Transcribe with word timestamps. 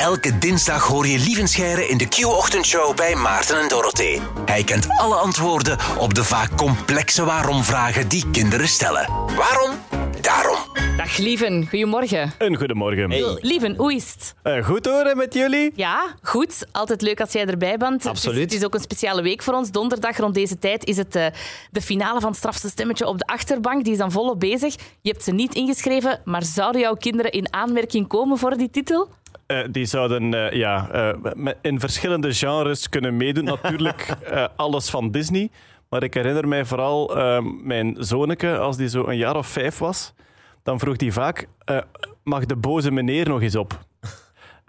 Elke 0.00 0.38
dinsdag 0.38 0.86
hoor 0.86 1.06
je 1.06 1.18
Lievenscheire 1.18 1.88
in 1.88 1.98
de 1.98 2.08
Q-ochtendshow 2.08 2.96
bij 2.96 3.14
Maarten 3.14 3.60
en 3.60 3.68
Dorothee. 3.68 4.20
Hij 4.44 4.64
kent 4.64 4.88
alle 4.88 5.14
antwoorden 5.14 5.78
op 5.98 6.14
de 6.14 6.24
vaak 6.24 6.56
complexe 6.56 7.24
waarom-vragen 7.24 8.08
die 8.08 8.30
kinderen 8.30 8.68
stellen. 8.68 9.08
Waarom? 9.36 9.70
Daarom. 10.20 10.56
Dag 10.96 11.16
Lieven, 11.16 11.66
goedemorgen. 11.68 12.32
Een 12.38 12.56
goedemorgen. 12.56 13.38
Lieven, 13.40 13.76
hoe 13.76 13.94
is 13.94 14.12
het? 14.12 14.34
Eh, 14.42 14.64
goed 14.64 14.86
hoor, 14.86 15.16
met 15.16 15.34
jullie? 15.34 15.72
Ja, 15.74 16.14
goed. 16.22 16.66
Altijd 16.72 17.02
leuk 17.02 17.20
als 17.20 17.32
jij 17.32 17.46
erbij 17.46 17.76
bent. 17.76 18.06
Absoluut. 18.06 18.36
Het 18.36 18.46
is, 18.46 18.52
het 18.52 18.60
is 18.60 18.66
ook 18.66 18.74
een 18.74 18.80
speciale 18.80 19.22
week 19.22 19.42
voor 19.42 19.54
ons. 19.54 19.70
Donderdag 19.70 20.16
rond 20.16 20.34
deze 20.34 20.58
tijd 20.58 20.84
is 20.84 20.96
het 20.96 21.16
eh, 21.16 21.26
de 21.70 21.82
finale 21.82 22.20
van 22.20 22.28
het 22.28 22.38
strafste 22.38 22.68
stemmetje 22.68 23.06
op 23.06 23.18
de 23.18 23.26
achterbank. 23.26 23.84
Die 23.84 23.92
is 23.92 23.98
dan 23.98 24.12
volop 24.12 24.40
bezig. 24.40 24.74
Je 25.00 25.10
hebt 25.10 25.24
ze 25.24 25.32
niet 25.32 25.54
ingeschreven, 25.54 26.20
maar 26.24 26.42
zouden 26.42 26.80
jouw 26.80 26.94
kinderen 26.94 27.32
in 27.32 27.52
aanmerking 27.52 28.06
komen 28.06 28.38
voor 28.38 28.56
die 28.56 28.70
titel? 28.70 29.08
Eh, 29.50 29.58
die 29.70 29.86
zouden 29.86 30.34
eh, 30.34 30.52
ja, 30.58 30.90
eh, 30.90 31.52
in 31.62 31.80
verschillende 31.80 32.34
genres 32.34 32.88
kunnen 32.88 33.16
meedoen. 33.16 33.44
Natuurlijk 33.62 34.16
alles 34.56 34.90
van 34.90 35.10
Disney. 35.10 35.50
Maar 35.88 36.02
ik 36.02 36.14
herinner 36.14 36.48
mij 36.48 36.64
vooral 36.64 37.10
mijn 37.62 37.96
zonneke, 37.98 38.58
als 38.58 38.76
die 38.76 38.88
zo 38.88 39.06
een 39.06 39.16
jaar 39.16 39.36
of 39.36 39.46
vijf 39.46 39.78
was, 39.78 40.14
dan 40.62 40.78
vroeg 40.78 41.00
hij 41.00 41.10
vaak, 41.10 41.46
mag 42.22 42.46
de 42.46 42.56
boze 42.56 42.90
meneer 42.90 43.28
nog 43.28 43.42
eens 43.42 43.56
op? 43.56 43.78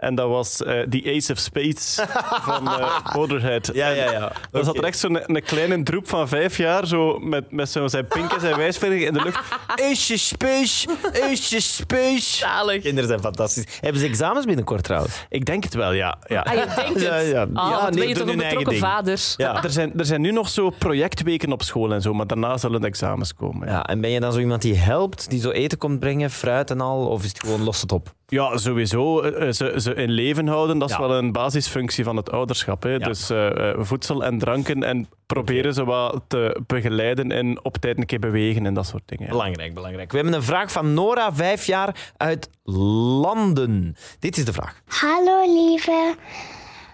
En 0.02 0.14
dat 0.14 0.28
was 0.28 0.62
eh 0.62 0.78
die 0.88 1.16
Ace 1.16 1.32
of 1.32 1.38
Spades 1.38 2.00
van 2.48 2.68
eh 2.68 3.14
Motorhead. 3.14 3.70
Ja, 3.72 3.88
ja, 3.88 4.10
ja. 4.10 4.32
Dan 4.50 4.64
zat 4.64 4.76
er 4.76 4.84
echt 4.84 4.98
zo'n 4.98 5.34
een 5.34 5.42
kleine 5.42 5.82
droep 5.82 6.08
van 6.08 6.28
vijf 6.28 6.56
jaar, 6.56 6.86
zo 6.86 7.18
met, 7.18 7.50
met 7.52 7.70
zo 7.70 7.88
zijn 7.88 8.06
pink 8.06 8.32
en 8.32 8.40
zijn 8.40 8.56
wijsvinger 8.56 9.06
in 9.06 9.12
de 9.12 9.22
lucht. 9.22 9.40
Ace 9.90 10.16
Space, 10.18 10.88
Ace 11.22 11.60
Space. 11.60 12.36
Zalig. 12.36 12.82
Kinderen 12.82 13.08
zijn 13.08 13.20
fantastisch. 13.20 13.64
Hebben 13.80 14.00
ze 14.00 14.06
examens 14.06 14.44
binnenkort 14.46 14.84
trouwens? 14.84 15.14
Ik 15.28 15.44
denk 15.44 15.64
het 15.64 15.74
wel, 15.74 15.92
ja. 15.92 16.18
ja. 16.26 16.40
Ah, 16.40 16.52
je 16.52 16.66
denkt 16.76 16.94
het. 16.94 17.02
Ja, 17.02 17.16
ja. 17.18 17.46
Ah, 17.54 17.70
Ja, 17.70 17.82
nee, 17.88 17.98
ben 17.98 18.08
je 18.08 18.14
toch 18.14 18.28
een 18.28 18.36
betrokken 18.36 18.68
ding. 18.72 18.84
vader? 18.84 19.20
Ja. 19.36 19.62
Er, 19.64 19.70
zijn, 19.70 19.92
er 19.98 20.04
zijn 20.04 20.20
nu 20.20 20.30
nog 20.32 20.48
zo 20.48 20.70
projectweken 20.70 21.52
op 21.52 21.62
school 21.62 21.92
en 21.92 22.02
zo, 22.02 22.14
maar 22.14 22.26
daarna 22.26 22.56
zullen 22.58 22.80
de 22.80 22.86
examens 22.86 23.34
komen. 23.34 23.66
Ja, 23.68 23.72
ja. 23.74 23.84
En 23.84 24.00
ben 24.00 24.10
je 24.10 24.20
dan 24.20 24.32
zo 24.32 24.38
iemand 24.38 24.62
die 24.62 24.74
helpt, 24.76 25.30
die 25.30 25.40
zo 25.40 25.50
eten 25.50 25.78
komt 25.78 25.98
brengen, 26.00 26.30
fruit 26.30 26.70
en 26.70 26.80
al? 26.80 27.06
Of 27.06 27.22
is 27.22 27.28
het 27.28 27.40
gewoon 27.40 27.62
los 27.62 27.80
het 27.80 27.92
op? 27.92 28.14
Ja 28.32 28.56
sowieso. 28.56 29.20
eh, 29.20 29.46
eh, 29.48 29.52
Ze, 29.52 29.72
ze 29.76 29.94
in 29.94 30.10
leven 30.10 30.46
houden, 30.46 30.78
dat 30.78 30.90
is 30.90 30.96
Ja. 30.96 31.00
wel 31.00 31.14
een 31.16 31.32
basisfunctie 31.32 32.04
van 32.04 32.16
het 32.16 32.30
ouderschap. 32.30 32.82
Hè. 32.82 32.90
Ja. 32.90 32.98
Dus 32.98 33.30
eh, 33.30 33.68
eh, 33.70 33.76
voedsel 33.80 34.24
en 34.24 34.38
dranken 34.38 34.82
en 34.82 35.08
proberen 35.26 35.74
ze 35.74 35.84
wat 35.84 36.22
te 36.28 36.60
begeleiden 36.66 37.32
en 37.32 37.64
op 37.64 37.76
tijd 37.76 37.98
een 37.98 38.06
keer 38.06 38.18
bewegen 38.18 38.66
en 38.66 38.74
dat 38.74 38.86
soort 38.86 39.02
dingen. 39.06 39.24
ja. 39.24 39.30
Belangrijk, 39.30 39.74
belangrijk. 39.74 40.10
We 40.10 40.16
hebben 40.16 40.34
een 40.34 40.42
vraag 40.42 40.72
van 40.72 40.94
Nora, 40.94 41.34
vijf 41.34 41.66
jaar, 41.66 42.12
uit 42.16 42.50
Landen. 42.64 43.96
Dit 44.18 44.36
is 44.36 44.44
de 44.44 44.52
vraag. 44.52 44.80
Hallo 44.86 45.54
lieve. 45.54 46.14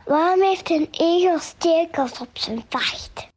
Waarom 0.07 0.43
heeft 0.43 0.71
een 0.71 0.89
egel 0.91 1.39
stekels 1.39 2.19
op 2.21 2.29
zijn 2.33 2.65
vacht? 2.69 3.29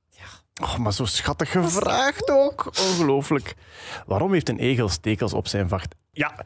Oh, 0.61 0.77
maar 0.77 0.94
zo 0.94 1.05
schattig 1.05 1.52
gevraagd 1.52 2.29
ook. 2.31 2.66
Ongelooflijk. 2.89 3.53
Waarom 4.05 4.33
heeft 4.33 4.49
een 4.49 4.57
egel 4.59 4.89
stekels 4.89 5.33
op 5.33 5.47
zijn 5.47 5.69
vacht? 5.69 5.95
Ja, 6.11 6.45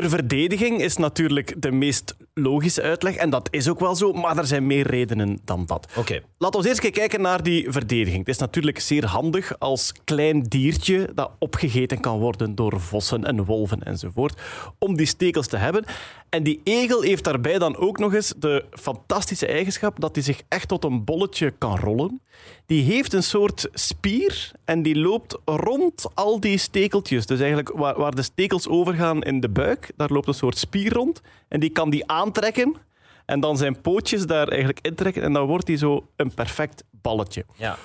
ter 0.00 0.08
verdediging 0.08 0.80
is 0.80 0.96
natuurlijk 0.96 1.62
de 1.62 1.72
meest 1.72 2.16
logische 2.34 2.82
uitleg. 2.82 3.14
En 3.14 3.30
dat 3.30 3.48
is 3.50 3.68
ook 3.68 3.80
wel 3.80 3.94
zo, 3.94 4.12
maar 4.12 4.38
er 4.38 4.46
zijn 4.46 4.66
meer 4.66 4.86
redenen 4.86 5.40
dan 5.44 5.66
dat. 5.66 5.92
Oké. 5.96 6.20
Laten 6.38 6.60
we 6.60 6.68
eerst 6.68 6.90
kijken 6.90 7.20
naar 7.20 7.42
die 7.42 7.70
verdediging. 7.70 8.18
Het 8.18 8.28
is 8.28 8.38
natuurlijk 8.38 8.80
zeer 8.80 9.06
handig 9.06 9.58
als 9.58 9.92
klein 10.04 10.42
diertje 10.42 11.10
dat 11.14 11.30
opgegeten 11.38 12.00
kan 12.00 12.18
worden 12.18 12.54
door 12.54 12.80
vossen 12.80 13.24
en 13.24 13.44
wolven 13.44 13.82
enzovoort, 13.82 14.40
om 14.78 14.96
die 14.96 15.06
stekels 15.06 15.46
te 15.46 15.56
hebben. 15.56 15.84
En 16.28 16.42
die 16.42 16.60
egel 16.64 17.02
heeft 17.02 17.24
daarbij 17.24 17.58
dan 17.58 17.76
ook 17.76 17.98
nog 17.98 18.14
eens 18.14 18.34
de 18.36 18.64
fantastische 18.70 19.46
eigenschap 19.46 20.00
dat 20.00 20.14
hij 20.14 20.24
zich 20.24 20.42
echt 20.48 20.68
tot 20.68 20.84
een 20.84 21.04
bolletje 21.04 21.50
kan 21.50 21.78
rollen. 21.78 22.20
Die 22.66 22.82
heeft 22.82 23.12
een 23.12 23.22
soort 23.22 23.68
spier 23.72 24.50
en 24.64 24.82
die 24.82 24.96
loopt 24.96 25.38
rond 25.44 26.06
al 26.14 26.40
die 26.40 26.58
stekeltjes. 26.58 27.26
Dus 27.26 27.38
eigenlijk 27.38 27.72
waar, 27.72 27.98
waar 27.98 28.14
de 28.14 28.22
stekels 28.22 28.68
overgaan 28.68 29.22
in 29.22 29.40
de 29.40 29.48
buik, 29.48 29.90
daar 29.96 30.10
loopt 30.10 30.28
een 30.28 30.34
soort 30.34 30.58
spier 30.58 30.92
rond. 30.92 31.20
En 31.48 31.60
die 31.60 31.70
kan 31.70 31.90
die 31.90 32.08
aantrekken 32.10 32.74
en 33.26 33.40
dan 33.40 33.56
zijn 33.56 33.80
pootjes 33.80 34.26
daar 34.26 34.48
eigenlijk 34.48 34.78
intrekken 34.80 35.22
en 35.22 35.32
dan 35.32 35.46
wordt 35.46 35.68
hij 35.68 35.76
zo 35.76 36.06
een 36.16 36.34
perfect 36.34 36.84
balletje. 36.90 37.44
Ja. 37.56 37.78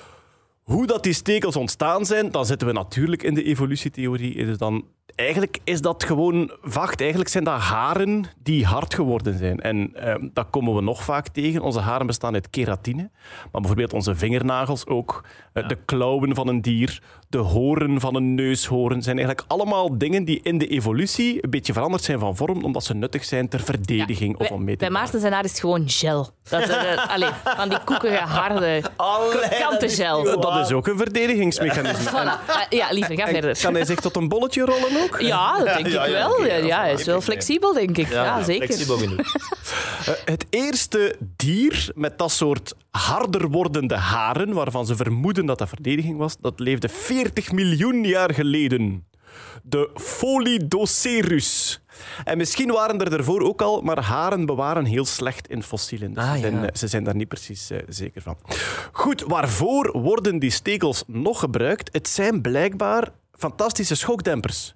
Hoe 0.62 0.86
dat 0.86 1.02
die 1.02 1.12
stekels 1.12 1.56
ontstaan 1.56 2.06
zijn, 2.06 2.30
dan 2.30 2.46
zitten 2.46 2.66
we 2.66 2.72
natuurlijk 2.72 3.22
in 3.22 3.34
de 3.34 3.42
evolutietheorie. 3.42 4.44
Dus 4.44 4.58
dan, 4.58 4.84
eigenlijk 5.14 5.58
is 5.64 5.80
dat 5.80 6.04
gewoon 6.04 6.50
vacht. 6.62 7.00
Eigenlijk 7.00 7.30
zijn 7.30 7.44
dat 7.44 7.58
haren 7.60 8.24
die 8.42 8.64
hard 8.66 8.94
geworden 8.94 9.38
zijn. 9.38 9.60
En 9.60 9.90
eh, 9.94 10.14
dat 10.32 10.46
komen 10.50 10.74
we 10.74 10.80
nog 10.80 11.02
vaak 11.04 11.28
tegen. 11.28 11.60
Onze 11.62 11.80
haren 11.80 12.06
bestaan 12.06 12.34
uit 12.34 12.50
keratine. 12.50 13.10
Maar 13.52 13.60
bijvoorbeeld 13.60 13.92
onze 13.92 14.14
vingernagels 14.14 14.86
ook. 14.86 15.24
Eh, 15.52 15.68
De 15.68 15.76
klauwen 15.84 16.34
van 16.34 16.48
een 16.48 16.60
dier, 16.62 17.02
de 17.28 17.38
horen 17.38 18.00
van 18.00 18.14
een 18.14 18.34
neushoorn. 18.34 19.02
zijn 19.02 19.16
eigenlijk 19.18 19.48
allemaal 19.50 19.98
dingen 19.98 20.24
die 20.24 20.40
in 20.42 20.58
de 20.58 20.66
evolutie 20.66 21.44
een 21.44 21.50
beetje 21.50 21.72
veranderd 21.72 22.02
zijn 22.02 22.18
van 22.18 22.36
vorm, 22.36 22.64
omdat 22.64 22.84
ze 22.84 22.94
nuttig 22.94 23.24
zijn 23.24 23.48
ter 23.48 23.60
verdediging 23.60 24.36
of 24.38 24.50
om 24.50 24.64
mee 24.64 24.76
te 24.76 24.84
bij. 24.84 24.90
Maarten 24.94 25.20
zijn 25.20 25.32
haar 25.32 25.44
is 25.44 25.50
het 25.50 25.60
gewoon 25.60 25.88
gel. 25.88 26.30
Dat, 26.48 26.68
eh, 26.68 27.08
allee, 27.14 27.28
van 27.56 27.68
die 27.68 27.78
koekige, 27.84 28.16
harde, 28.16 28.82
krokante 29.30 29.88
gel. 29.88 30.40
Dat 30.40 30.66
is 30.66 30.72
ook 30.72 30.86
een 30.86 30.96
verdedigingsmechanisme. 30.98 32.10
En 32.18 32.26
Voilà. 32.26 32.46
Ah, 32.46 32.62
ja, 32.70 32.86
liever, 32.90 33.14
ga 33.18 33.26
verder. 33.26 33.58
kan 33.62 33.74
hij 33.74 33.84
zich 33.84 34.00
tot 34.00 34.16
een 34.16 34.28
bolletje 34.28 34.64
rollen 34.64 34.92
ook? 35.02 35.20
Ja, 35.20 35.56
dat 35.58 35.66
denk 35.66 35.86
ja, 35.86 36.04
ik 36.04 36.10
ja, 36.12 36.28
wel. 36.28 36.44
Ja, 36.44 36.80
hij 36.80 36.92
is 36.92 37.04
wel 37.04 37.20
flexibel, 37.20 37.72
denk 37.72 37.96
ik. 37.98 38.08
Ja, 38.08 38.42
zeker. 38.42 38.66
Flexibel 38.66 38.96
genoeg. 39.08 39.34
Eh, 40.06 40.14
het 40.24 40.46
eerste 40.50 41.16
dier 41.36 41.90
met 41.94 42.18
dat 42.18 42.30
soort 42.30 42.74
harder 42.90 43.48
wordende 43.48 43.96
haren, 43.96 44.52
waarvan 44.52 44.86
ze 44.86 44.96
vermoeden 44.96 45.46
dat 45.46 45.58
dat 45.58 45.68
verdediging 45.68 46.18
was, 46.18 46.36
dat 46.40 46.60
leefde 46.60 46.88
40 46.88 47.52
miljoen 47.52 48.04
jaar 48.04 48.34
geleden. 48.34 49.06
De 49.62 49.90
Folidocerus. 49.94 51.80
En 52.24 52.36
misschien 52.36 52.70
waren 52.70 53.00
er 53.00 53.12
ervoor 53.12 53.40
ook 53.40 53.62
al, 53.62 53.80
maar 53.80 54.00
haren 54.02 54.46
bewaren 54.46 54.84
heel 54.84 55.04
slecht 55.04 55.48
in 55.48 55.62
fossielen. 55.62 56.14
Dus 56.14 56.24
Ah, 56.24 56.32
ze, 56.32 56.38
zijn, 56.40 56.54
ja. 56.54 56.62
eh, 56.62 56.68
ze 56.74 56.86
zijn 56.88 57.04
daar 57.04 57.14
niet 57.14 57.28
precies 57.28 57.70
eh, 57.70 57.78
zeker 57.88 58.22
van. 58.22 58.36
Goed, 58.92 59.24
waarvoor 59.26 59.98
worden 60.00 60.38
die 60.38 60.50
stekels 60.50 61.04
nog 61.06 61.38
gebruikt? 61.40 61.88
Het 61.92 62.08
zijn 62.08 62.40
blijkbaar 62.40 63.08
fantastische 63.32 63.94
schokdempers. 63.94 64.74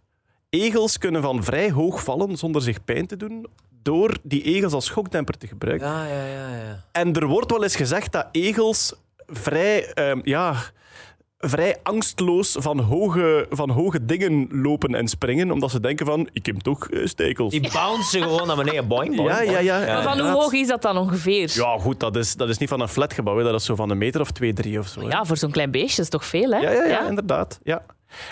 Egels 0.61 0.99
kunnen 0.99 1.23
van 1.23 1.45
vrij 1.45 1.71
hoog 1.71 2.03
vallen 2.05 2.37
zonder 2.37 2.63
zich 2.63 2.85
pijn 2.85 3.07
te 3.07 3.17
doen, 3.17 3.47
door 3.83 4.17
die 4.23 4.43
egels 4.43 4.73
als 4.73 4.85
schokdemper 4.85 5.39
te 5.39 5.47
gebruiken. 5.47 5.87
Ja, 5.89 6.05
ja, 6.07 6.25
ja. 6.25 6.49
ja. 6.49 6.85
En 6.93 7.13
er 7.13 7.27
wordt 7.27 7.51
wel 7.51 7.63
eens 7.63 7.77
gezegd 7.77 8.13
dat 8.13 8.27
egels 8.33 8.95
vrij, 9.27 9.85
ehm, 9.93 10.21
ja, 10.25 10.55
vrij 11.39 11.77
angstloos 11.83 12.57
van 12.59 12.79
hoge, 12.81 13.47
van 13.51 13.71
hoge 13.71 14.05
dingen 14.05 14.49
lopen 14.51 14.95
en 14.95 15.09
springen, 15.09 15.51
omdat 15.51 15.71
ze 15.71 15.81
denken 15.81 16.07
van, 16.07 16.29
ik 16.33 16.47
heb 16.47 16.57
toch 16.61 16.89
eh, 16.89 17.07
stekels. 17.07 17.51
Die 17.53 17.73
bouncen 17.73 18.23
gewoon 18.23 18.47
naar 18.47 18.57
beneden. 18.57 18.89
Boing, 18.89 19.17
boing, 19.17 19.31
Ja, 19.31 19.41
ja, 19.41 19.59
ja. 19.59 19.95
Maar 19.95 20.03
van 20.03 20.21
hoe 20.21 20.31
hoog 20.31 20.53
is 20.53 20.69
dat 20.69 20.83
dan 20.83 20.97
ongeveer? 20.97 21.51
Ja, 21.55 21.79
goed, 21.79 22.01
dat 22.01 22.17
is, 22.17 22.37
dat 22.37 22.49
is 22.49 22.59
niet 22.59 22.69
van 22.69 22.81
een 22.81 22.89
flatgebouw, 22.89 23.37
hè. 23.37 23.45
dat 23.45 23.55
is 23.55 23.65
zo 23.65 23.75
van 23.75 23.91
een 23.91 23.99
meter 23.99 24.21
of 24.21 24.31
twee, 24.31 24.53
drie 24.53 24.79
of 24.79 24.87
zo. 24.87 25.01
hè. 25.01 25.07
Ja, 25.09 25.25
voor 25.25 25.37
zo'n 25.37 25.51
klein 25.51 25.71
beestje 25.71 26.03
is 26.03 26.09
toch 26.09 26.25
veel, 26.27 26.51
hè? 26.51 26.59
Ja, 26.59 26.71
ja, 26.71 26.85
ja, 26.85 27.07
inderdaad. 27.09 27.61
Ja. 27.63 27.83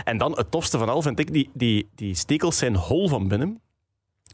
En 0.05 0.19
dan 0.19 0.33
het 0.33 0.51
tofste 0.51 0.79
van 0.79 0.89
al 0.89 1.03
vind 1.03 1.19
ik, 1.19 1.33
die, 1.33 1.51
die, 1.53 1.89
die 1.95 2.15
stekels 2.15 2.59
zijn 2.59 2.77
hol 2.77 3.09
van 3.09 3.29
binnen. 3.29 3.61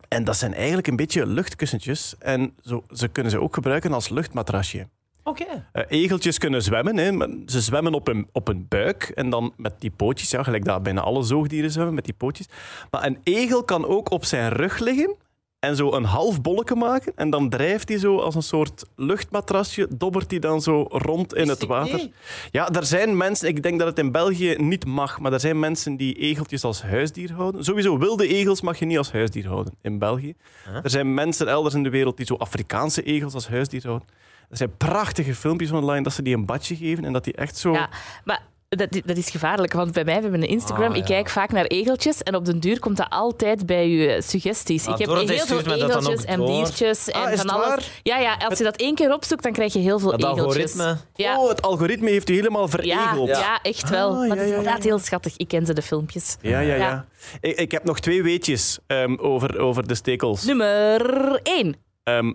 En 0.09 0.25
dat 0.25 0.37
zijn 0.37 0.55
eigenlijk 0.55 0.87
een 0.87 0.97
beetje 0.97 1.27
luchtkussentjes. 1.27 2.15
En 2.19 2.55
zo, 2.63 2.85
ze 2.91 3.09
kunnen 3.09 3.33
ze 3.33 3.41
ook 3.41 3.55
gebruiken 3.55 3.93
als 3.93 4.09
luchtmatrasje. 4.09 4.89
Oké. 5.23 5.69
Eh, 5.73 5.85
egeltjes 5.89 6.39
kunnen 6.39 6.63
zwemmen. 6.63 6.97
Hè. 6.97 7.29
Ze 7.47 7.61
zwemmen 7.61 7.95
op 7.95 8.07
hun, 8.07 8.29
op 8.33 8.47
hun 8.47 8.67
buik 8.69 9.03
en 9.03 9.31
dan 9.31 9.53
met 9.57 9.81
die 9.81 9.91
pootjes, 9.91 10.31
ja, 10.31 10.43
gelijk 10.43 10.65
dat 10.65 10.83
bijna 10.83 11.01
alle 11.01 11.23
zoogdieren 11.23 11.71
zwemmen 11.71 11.95
met 11.95 12.05
die 12.05 12.15
pootjes. 12.15 12.47
Maar 12.91 13.07
een 13.07 13.19
egel 13.23 13.65
kan 13.65 13.87
ook 13.87 14.11
op 14.11 14.25
zijn 14.25 14.53
rug 14.53 14.79
liggen 14.79 15.17
en 15.67 15.77
zo 15.77 15.93
een 15.93 16.05
half 16.05 16.41
bolletje 16.41 16.75
maken. 16.75 17.13
En 17.17 17.31
dan 17.31 17.49
drijft 17.49 17.89
hij 17.89 17.99
zo 17.99 18.19
als 18.19 18.35
een 18.35 18.43
soort 18.43 18.85
luchtmatrasje, 18.97 19.89
dobbert 19.91 20.31
hij 20.31 20.41
dan 20.41 20.61
zo 20.63 20.87
rond 20.89 21.35
in 21.35 21.49
het 21.49 21.67
water. 21.67 22.09
Ja, 22.51 22.69
er 22.69 22.85
zijn 22.85 23.17
mensen, 23.17 23.49
ik 23.49 23.63
denk 23.63 23.79
dat 23.79 23.89
het 23.89 23.99
in 23.99 24.13
België 24.13 24.55
niet 24.59 24.85
mag, 24.85 25.21
maar 25.21 25.33
er 25.33 25.41
zijn 25.41 25.59
mensen 25.59 25.97
die 25.97 26.15
egeltjes 26.15 26.65
als 26.65 26.83
huisdier 26.83 27.33
houden. 27.33 27.65
Sowieso, 27.65 27.99
wilde 27.99 28.29
egels 28.29 28.61
mag 28.61 28.79
je 28.79 28.85
niet 28.85 28.99
als 28.99 29.13
huisdier 29.13 29.47
houden 29.47 29.75
in 29.83 29.99
België. 29.99 30.35
Er 30.83 30.91
zijn 30.91 31.15
mensen 31.15 31.49
elders 31.49 31.75
in 31.75 31.83
de 31.83 31.91
wereld 31.91 32.17
die 32.17 32.27
zo 32.27 32.35
Afrikaanse 32.35 33.03
egels 33.03 33.35
als 33.35 33.49
huisdier 33.49 33.83
houden. 33.85 34.09
Er 34.51 34.57
zijn 34.57 34.77
prachtige 34.77 35.35
filmpjes 35.35 35.71
online 35.71 36.03
dat 36.03 36.13
ze 36.13 36.23
die 36.23 36.35
een 36.35 36.47
badje 36.47 36.77
geven 36.77 37.05
en 37.05 37.13
dat 37.13 37.25
die 37.25 37.35
echt 37.35 37.57
zo... 37.57 37.73
Ja, 37.73 37.89
maar 38.25 38.43
dat, 38.77 39.01
dat 39.05 39.17
is 39.17 39.31
gevaarlijk, 39.31 39.73
want 39.73 39.93
bij 39.93 40.05
mij 40.05 40.15
we 40.17 40.21
hebben 40.23 40.43
een 40.43 40.49
Instagram. 40.49 40.91
Ah, 40.91 40.97
Ik 40.97 41.05
kijk 41.05 41.29
vaak 41.29 41.53
naar 41.53 41.65
egeltjes 41.65 42.23
en 42.23 42.35
op 42.35 42.45
den 42.45 42.61
duur 42.61 42.79
komt 42.79 42.97
dat 42.97 43.07
altijd 43.11 43.67
bij 43.67 43.89
je 43.89 44.23
suggesties. 44.23 44.87
Ah, 44.87 44.93
ik 44.93 45.07
heb 45.07 45.17
heel 45.17 45.27
veel 45.47 45.63
dat 45.63 45.77
egeltjes 45.79 46.25
en 46.25 46.39
door. 46.39 46.47
diertjes 46.47 47.13
Ah, 47.13 47.31
en 47.31 47.39
van 47.39 47.49
alles. 47.49 47.67
waar? 47.67 47.85
Ja, 48.03 48.19
ja, 48.19 48.35
als 48.49 48.59
je 48.59 48.65
dat 48.65 48.77
één 48.77 48.95
keer 48.95 49.13
opzoekt, 49.13 49.43
dan 49.43 49.53
krijg 49.53 49.73
je 49.73 49.79
heel 49.79 49.99
veel 49.99 50.11
Dat 50.11 50.21
egeltjes. 50.21 50.45
algoritme. 50.47 50.97
Ja, 51.15 51.41
Oh, 51.41 51.49
het 51.49 51.63
algoritme 51.63 52.11
heeft 52.11 52.31
u 52.31 52.35
helemaal 52.35 52.69
veregeld. 52.69 53.29
ja, 53.29 53.39
ja, 53.39 53.59
echt 53.63 53.89
wel. 53.91 54.15
Maar 54.15 54.29
het 54.37 54.39
is 54.47 54.49
inderdaad 54.49 54.83
heel 54.83 54.99
schattig. 54.99 55.37
Ik 55.37 55.49
ken 55.49 55.67
ze, 55.67 55.73
de 55.75 55.83
filmpjes. 55.83 56.37
Ja, 56.41 56.61
ja, 56.61 56.75
ja. 56.75 57.07
Ik, 57.41 57.57
ik 57.59 57.71
heb 57.71 57.85
nog 57.85 58.01
twee 58.01 58.23
weetjes 58.23 58.79
ehm, 58.87 59.15
over, 59.19 59.59
over 59.59 59.87
de 59.89 59.95
stekels. 59.95 60.45
Nummer 60.45 61.41
één. 61.43 61.77
Ehm, 62.05 62.33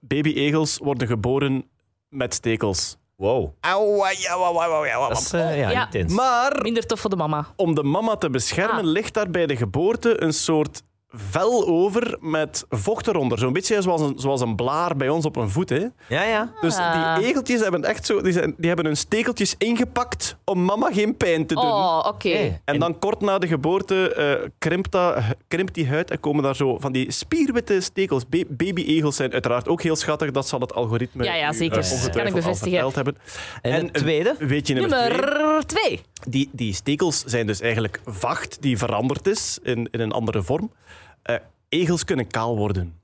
Baby-egels 0.00 0.78
worden 0.78 1.06
geboren 1.08 1.64
met 2.08 2.34
stekels. 2.34 2.96
Wow. 3.20 3.52
Auwa, 3.60 4.10
ja, 4.10 4.38
wa, 4.38 4.52
wa, 4.52 4.68
wa. 4.68 5.08
Dat 5.08 5.18
is 5.18 5.32
eh, 5.32 5.58
ja, 5.58 5.70
Ja. 5.70 5.84
intens. 5.84 6.12
Maar 6.12 6.58
Minder 6.62 6.86
tof 6.86 7.00
voor 7.00 7.10
de 7.10 7.16
mama. 7.16 7.46
om 7.56 7.74
de 7.74 7.82
mama 7.82 8.16
te 8.16 8.30
beschermen, 8.30 8.76
Ah. 8.84 8.90
ligt 8.90 9.14
daar 9.14 9.30
bij 9.30 9.46
de 9.46 9.56
geboorte 9.56 10.22
een 10.22 10.32
soort 10.32 10.82
vel 11.12 11.66
over 11.66 12.16
met 12.20 12.64
vocht 12.68 13.06
eronder. 13.06 13.38
Zo'n 13.38 13.52
beetje 13.52 13.82
zoals 13.82 14.00
een, 14.00 14.12
zoals 14.18 14.40
een 14.40 14.56
blaar 14.56 14.96
bij 14.96 15.08
ons 15.08 15.24
op 15.24 15.36
een 15.36 15.50
voet. 15.50 15.68
Hè? 15.68 15.86
Ja, 16.08 16.22
ja. 16.24 16.52
Dus 16.60 16.76
Ah. 16.76 17.16
die 17.16 17.26
egeltjes 17.26 17.60
hebben 17.60 17.84
echt 17.84 18.06
zo, 18.06 18.20
die, 18.22 18.32
zijn, 18.32 18.54
die 18.56 18.66
hebben 18.66 18.86
hun 18.86 18.96
stekeltjes 18.96 19.54
ingepakt 19.58 20.36
om 20.44 20.64
mama 20.64 20.92
geen 20.92 21.16
pijn 21.16 21.46
te 21.46 21.54
doen. 21.54 21.64
Oh, 21.64 22.04
oké. 22.08 22.28
Hey. 22.28 22.60
En 22.64 22.78
dan 22.78 22.98
kort 22.98 23.20
na 23.20 23.38
de 23.38 23.46
geboorte 23.46 24.14
eh, 24.14 24.48
krimpt, 24.58 24.92
dat, 24.92 25.16
krimpt 25.48 25.74
die 25.74 25.88
huid 25.88 26.10
en 26.10 26.20
komen 26.20 26.42
daar 26.42 26.56
zo 26.56 26.78
van 26.78 26.92
die 26.92 27.10
spierwitte 27.12 27.80
stekels. 27.80 28.28
Ba- 28.28 28.42
Baby-egels 28.48 29.16
zijn 29.16 29.32
uiteraard 29.32 29.68
ook 29.68 29.82
heel 29.82 29.96
schattig. 29.96 30.30
Dat 30.30 30.48
zal 30.48 30.60
het 30.60 30.74
algoritme 30.74 31.24
Ja, 31.24 31.34
ja, 31.34 31.52
zeker. 31.52 31.78
eh, 31.78 31.92
ongetwijfeld 31.92 32.12
Kan 32.16 32.26
ik 32.26 32.32
al 32.32 32.40
bevestigen. 32.40 32.70
verteld 32.72 32.94
hebben. 32.94 33.16
En 33.62 33.92
eh, 33.92 34.00
tweede? 34.02 34.34
Weet 34.38 34.66
je 34.66 34.74
nummer, 34.74 34.98
twee? 34.98 35.10
Nummer 35.20 35.66
twee. 35.66 36.00
Die, 36.28 36.48
die 36.52 36.74
stekels 36.74 37.24
zijn 37.24 37.46
dus 37.46 37.60
eigenlijk 37.60 38.00
vacht 38.06 38.62
die 38.62 38.78
veranderd 38.78 39.26
is 39.26 39.58
in, 39.62 39.88
in 39.90 40.00
een 40.00 40.12
andere 40.12 40.42
vorm. 40.42 40.72
Eh, 41.22 41.36
egels 41.68 42.04
kunnen 42.04 42.26
kaal 42.26 42.56
worden. 42.56 42.98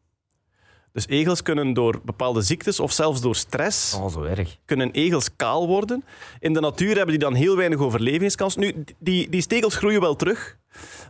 Dus 0.93 1.07
egels 1.09 1.43
kunnen 1.43 1.73
door 1.73 2.01
bepaalde 2.05 2.43
ziektes 2.43 2.81
of 2.81 2.93
zelfs 2.93 3.21
door 3.21 3.37
stress 3.37 3.95
Oh, 3.95 4.09
zo 4.09 4.23
erg. 4.23 4.57
kunnen 4.65 4.91
egels 4.91 5.37
kaal 5.37 5.67
worden. 5.67 6.05
In 6.41 6.53
de 6.53 6.61
natuur 6.61 6.89
hebben 6.97 7.07
die 7.07 7.19
dan 7.19 7.35
heel 7.35 7.57
weinig 7.57 7.79
overlevingskans. 7.79 8.57
Nu, 8.57 8.85
die, 8.99 9.29
die 9.29 9.41
stekels 9.41 9.77
groeien 9.77 10.01
wel 10.01 10.17
terug, 10.17 10.57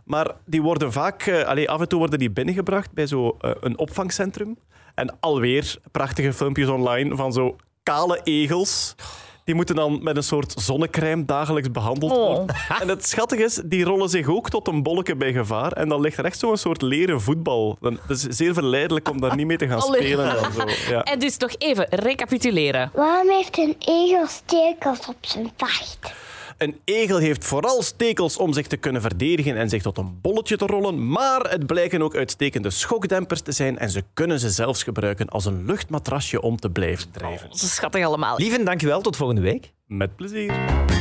maar 0.05 0.35
die 0.45 0.61
worden 0.61 0.91
vaak, 0.91 1.21
eh, 1.21 1.67
af 1.67 1.79
en 1.81 1.87
toe 1.87 1.99
worden 1.99 2.19
die 2.19 2.31
binnengebracht 2.31 2.91
bij 2.91 3.07
zo 3.07 3.37
eh, 3.41 3.51
een 3.59 3.77
opvangcentrum. 3.77 4.57
En 4.95 5.19
alweer 5.19 5.75
prachtige 5.91 6.33
filmpjes 6.33 6.67
online 6.67 7.15
van 7.15 7.33
zo 7.33 7.55
kale 7.83 8.21
egels. 8.23 8.95
Die 9.47 9.55
moeten 9.55 9.75
dan 9.75 10.03
met 10.03 10.15
een 10.17 10.23
soort 10.23 10.53
zonnecrème 10.57 11.25
dagelijks 11.25 11.71
behandeld 11.71 12.11
Oh. 12.11 12.17
worden. 12.35 12.55
En 12.81 12.87
het 12.87 13.07
schattige 13.07 13.43
is, 13.43 13.61
die 13.65 13.83
rollen 13.83 14.09
zich 14.09 14.27
ook 14.27 14.49
tot 14.49 14.67
een 14.67 14.83
bolletje 14.83 15.15
bij 15.15 15.31
gevaar. 15.33 15.71
En 15.71 15.89
dan 15.89 16.01
ligt 16.01 16.17
er 16.17 16.25
echt 16.25 16.39
zo'n 16.39 16.57
soort 16.57 16.81
leren 16.81 17.21
voetbal. 17.21 17.77
Dan, 17.81 17.99
het 18.07 18.09
is 18.17 18.37
zeer 18.37 18.53
verleidelijk 18.53 19.09
om 19.09 19.21
daar 19.21 19.35
niet 19.35 19.45
mee 19.47 19.57
te 19.57 19.67
gaan 19.67 19.79
Allee. 19.79 20.01
spelen. 20.01 20.37
En 20.37 20.53
zo. 20.53 20.65
Ja. 20.93 21.03
En 21.03 21.19
dus 21.19 21.37
nog 21.37 21.55
even 21.57 21.87
recapituleren. 21.89 22.91
Waarom 22.93 23.29
heeft 23.29 23.57
een 23.57 23.75
egel 23.79 24.27
stekels 24.27 25.07
op 25.07 25.15
zijn 25.21 25.51
vacht? 25.57 26.13
Een 26.57 26.79
egel 26.83 27.17
heeft 27.17 27.45
vooral 27.45 27.81
stekels 27.81 28.37
om 28.37 28.53
zich 28.53 28.67
te 28.67 28.77
kunnen 28.77 29.01
verdedigen 29.01 29.57
en 29.57 29.69
zich 29.69 29.81
tot 29.81 29.97
een 29.97 30.21
bolletje 30.21 30.57
te 30.57 30.65
rollen, 30.65 31.09
maar 31.09 31.49
het 31.49 31.65
blijken 31.65 32.01
ook 32.01 32.15
uitstekende 32.15 32.69
schokdempers 32.69 33.41
te 33.41 33.51
zijn 33.51 33.77
en 33.77 33.89
ze 33.89 34.03
kunnen 34.13 34.39
ze 34.39 34.49
zelfs 34.49 34.83
gebruiken 34.83 35.27
als 35.27 35.45
een 35.45 35.65
luchtmatrasje 35.65 36.41
om 36.41 36.57
te 36.59 36.69
blijven 36.69 37.11
drijven. 37.11 37.49
Dat 37.49 37.61
is 37.61 37.75
schattig 37.75 38.05
allemaal. 38.05 38.37
Lieven, 38.37 38.65
dankjewel. 38.65 39.01
Tot 39.01 39.15
volgende 39.15 39.41
week. 39.41 39.71
Met 39.87 40.15
plezier. 40.15 40.53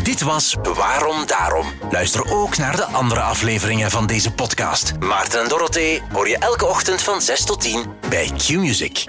Dit 0.02 0.22
was 0.22 0.56
Waarom 0.62 1.26
Daarom. 1.26 1.66
Luister 1.90 2.32
ook 2.32 2.56
naar 2.56 2.76
de 2.76 2.84
andere 2.84 3.20
afleveringen 3.20 3.90
van 3.90 4.06
deze 4.06 4.32
podcast. 4.32 4.98
Maarten 4.98 5.42
en 5.42 5.48
Dorothee 5.48 6.02
hoor 6.12 6.28
je 6.28 6.38
elke 6.38 6.66
ochtend 6.66 7.02
van 7.02 7.20
6 7.20 7.44
tot 7.44 7.60
10 7.60 7.84
bij 8.10 8.30
Q-Music. 8.36 9.04